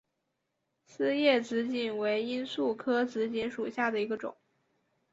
[0.87, 4.35] 丝叶紫堇为罂粟科紫堇属下的一个种。